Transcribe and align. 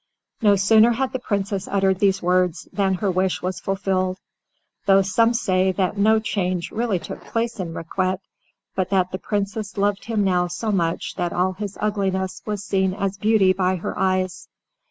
No 0.41 0.55
sooner 0.55 0.93
had 0.93 1.13
the 1.13 1.19
Princess 1.19 1.67
uttered 1.67 1.99
these 1.99 2.23
words 2.23 2.67
than 2.73 2.95
her 2.95 3.11
wish 3.11 3.43
was 3.43 3.59
fulfilled, 3.59 4.17
though 4.87 5.03
some 5.03 5.31
say 5.31 5.71
that 5.73 5.95
no 5.95 6.17
change 6.19 6.71
really 6.71 6.97
took 6.97 7.21
place 7.23 7.59
in 7.59 7.75
Riquet, 7.75 8.17
but 8.73 8.89
that 8.89 9.11
the 9.11 9.19
Princess 9.19 9.77
loved 9.77 10.05
him 10.05 10.23
now 10.23 10.47
so 10.47 10.71
much 10.71 11.13
that 11.17 11.31
all 11.33 11.53
his 11.53 11.77
ugliness 11.79 12.41
was 12.47 12.63
seen 12.65 12.95
as 12.95 13.17
beauty 13.19 13.53
by 13.53 13.75
her 13.75 13.93
eyes. 13.95 14.47